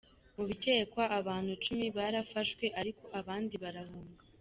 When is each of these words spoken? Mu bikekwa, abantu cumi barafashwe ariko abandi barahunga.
Mu 0.35 0.43
bikekwa, 0.49 1.03
abantu 1.19 1.51
cumi 1.63 1.85
barafashwe 1.97 2.65
ariko 2.79 3.03
abandi 3.19 3.55
barahunga. 3.63 4.19